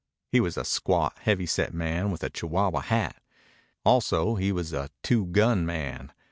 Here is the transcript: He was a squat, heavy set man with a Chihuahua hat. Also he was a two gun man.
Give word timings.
He 0.31 0.39
was 0.39 0.57
a 0.57 0.65
squat, 0.65 1.15
heavy 1.19 1.45
set 1.45 1.75
man 1.75 2.09
with 2.09 2.23
a 2.23 2.31
Chihuahua 2.31 2.79
hat. 2.85 3.21
Also 3.85 4.33
he 4.33 4.51
was 4.51 4.73
a 4.73 4.89
two 5.03 5.27
gun 5.27 5.63
man. 5.63 6.11